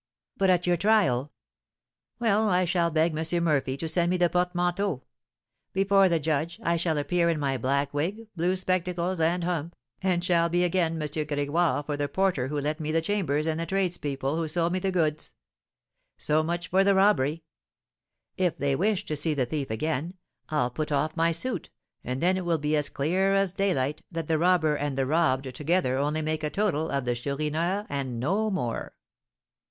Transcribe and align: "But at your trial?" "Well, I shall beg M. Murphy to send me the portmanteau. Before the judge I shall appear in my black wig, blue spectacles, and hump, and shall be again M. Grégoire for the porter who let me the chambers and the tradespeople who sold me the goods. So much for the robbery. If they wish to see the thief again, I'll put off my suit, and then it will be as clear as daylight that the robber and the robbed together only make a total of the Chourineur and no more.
"But 0.35 0.49
at 0.49 0.65
your 0.65 0.77
trial?" 0.77 1.31
"Well, 2.17 2.49
I 2.49 2.65
shall 2.65 2.89
beg 2.89 3.15
M. 3.15 3.43
Murphy 3.43 3.77
to 3.77 3.87
send 3.87 4.09
me 4.09 4.17
the 4.17 4.31
portmanteau. 4.31 5.03
Before 5.73 6.09
the 6.09 6.19
judge 6.19 6.59
I 6.63 6.75
shall 6.75 6.97
appear 6.97 7.29
in 7.29 7.39
my 7.39 7.55
black 7.59 7.93
wig, 7.93 8.27
blue 8.35 8.55
spectacles, 8.55 9.21
and 9.21 9.43
hump, 9.43 9.75
and 10.01 10.25
shall 10.25 10.49
be 10.49 10.63
again 10.63 10.93
M. 10.93 11.07
Grégoire 11.07 11.85
for 11.85 11.97
the 11.97 12.07
porter 12.07 12.47
who 12.47 12.59
let 12.59 12.79
me 12.79 12.91
the 12.91 12.99
chambers 12.99 13.45
and 13.45 13.59
the 13.59 13.67
tradespeople 13.67 14.37
who 14.37 14.47
sold 14.47 14.73
me 14.73 14.79
the 14.79 14.89
goods. 14.91 15.33
So 16.17 16.41
much 16.41 16.69
for 16.69 16.83
the 16.83 16.95
robbery. 16.95 17.43
If 18.37 18.57
they 18.57 18.75
wish 18.75 19.05
to 19.05 19.15
see 19.15 19.35
the 19.35 19.45
thief 19.45 19.69
again, 19.69 20.15
I'll 20.49 20.71
put 20.71 20.91
off 20.91 21.15
my 21.15 21.31
suit, 21.31 21.69
and 22.03 22.21
then 22.23 22.37
it 22.37 22.45
will 22.45 22.57
be 22.57 22.75
as 22.75 22.89
clear 22.89 23.35
as 23.35 23.53
daylight 23.53 24.01
that 24.11 24.27
the 24.27 24.39
robber 24.39 24.75
and 24.75 24.97
the 24.97 25.05
robbed 25.05 25.53
together 25.53 25.99
only 25.99 26.23
make 26.23 26.43
a 26.43 26.49
total 26.49 26.89
of 26.89 27.05
the 27.05 27.13
Chourineur 27.13 27.85
and 27.87 28.19
no 28.19 28.49
more. 28.49 28.95